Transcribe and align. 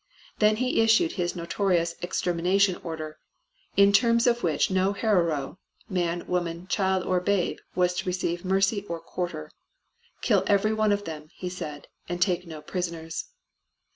Then 0.39 0.55
he 0.55 0.81
issued 0.81 1.11
his 1.11 1.35
notorious 1.35 1.93
"extermination 2.01 2.75
order," 2.77 3.19
in 3.77 3.93
terms 3.93 4.25
of 4.25 4.41
which 4.41 4.71
no 4.71 4.93
Herero 4.93 5.59
man, 5.89 6.25
woman, 6.25 6.65
child, 6.65 7.03
or 7.03 7.19
babe 7.19 7.59
was 7.75 7.93
to 7.97 8.05
receive 8.07 8.43
mercy 8.43 8.83
or 8.89 8.99
quarter. 8.99 9.51
"Kill 10.23 10.43
every 10.47 10.73
one 10.73 10.91
of 10.91 11.03
them," 11.05 11.29
he 11.35 11.49
said, 11.49 11.87
"and 12.09 12.19
take 12.19 12.47
no 12.47 12.63
prisoners." 12.63 13.25